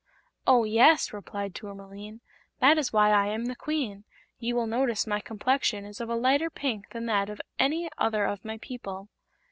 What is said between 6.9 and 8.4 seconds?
that of any other